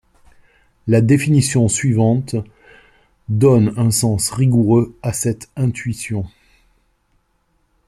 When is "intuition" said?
5.55-6.25